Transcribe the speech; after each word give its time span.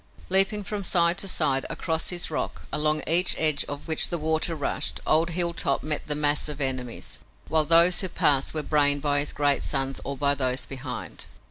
Leaping 0.29 0.63
from 0.63 0.83
side 0.83 1.15
to 1.15 1.27
side 1.27 1.63
across 1.69 2.09
his 2.09 2.31
rock, 2.31 2.63
along 2.73 3.03
each 3.05 3.35
edge 3.37 3.63
of 3.65 3.87
which 3.87 4.09
the 4.09 4.17
water 4.17 4.55
rushed, 4.55 4.99
old 5.05 5.29
Hilltop 5.29 5.83
met 5.83 6.07
the 6.07 6.15
mass 6.15 6.49
of 6.49 6.59
enemies, 6.59 7.19
while 7.49 7.65
those 7.65 8.01
who 8.01 8.09
passed 8.09 8.51
were 8.51 8.63
brained 8.63 9.03
by 9.03 9.19
his 9.19 9.31
great 9.31 9.61
sons 9.61 10.01
or 10.03 10.17
by 10.17 10.33
those 10.33 10.65
behind. 10.65 11.27